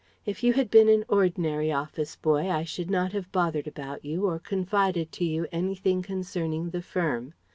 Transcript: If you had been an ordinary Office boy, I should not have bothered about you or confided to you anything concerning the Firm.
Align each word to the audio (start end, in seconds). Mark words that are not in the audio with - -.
If 0.25 0.41
you 0.43 0.53
had 0.53 0.71
been 0.71 0.89
an 0.89 1.05
ordinary 1.09 1.71
Office 1.71 2.15
boy, 2.15 2.49
I 2.49 2.63
should 2.63 2.89
not 2.89 3.11
have 3.11 3.31
bothered 3.31 3.67
about 3.67 4.03
you 4.03 4.25
or 4.25 4.39
confided 4.39 5.11
to 5.11 5.23
you 5.25 5.45
anything 5.51 6.01
concerning 6.01 6.71
the 6.71 6.81
Firm. 6.81 7.35